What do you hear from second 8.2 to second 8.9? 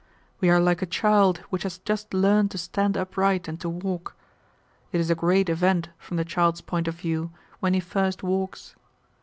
walks.